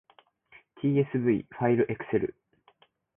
[0.77, 2.35] tsv ファイルエクセル